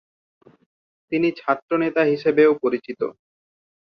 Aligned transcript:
তিনি 1.11 1.27
ছাত্রনেতা 1.39 2.01
হিসাবেও 2.03 2.51
পরিচিত। 2.63 3.01